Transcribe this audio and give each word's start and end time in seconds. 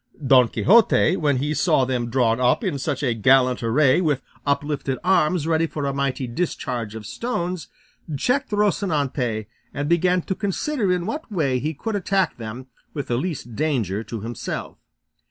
Don 0.25 0.47
Quixote, 0.47 1.15
when 1.15 1.37
he 1.37 1.53
saw 1.53 1.85
them 1.85 2.09
drawn 2.09 2.39
up 2.41 2.63
in 2.63 2.79
such 2.79 3.03
a 3.03 3.13
gallant 3.13 3.61
array 3.61 4.01
with 4.01 4.23
uplifted 4.47 4.97
arms 5.03 5.45
ready 5.45 5.67
for 5.67 5.85
a 5.85 5.93
mighty 5.93 6.25
discharge 6.25 6.95
of 6.95 7.05
stones, 7.05 7.67
checked 8.17 8.49
Rocinante 8.49 9.45
and 9.75 9.87
began 9.87 10.23
to 10.23 10.33
consider 10.33 10.91
in 10.91 11.05
what 11.05 11.31
way 11.31 11.59
he 11.59 11.75
could 11.75 11.95
attack 11.95 12.37
them 12.37 12.65
with 12.95 13.09
the 13.09 13.15
least 13.17 13.55
danger 13.55 14.03
to 14.03 14.21
himself. 14.21 14.79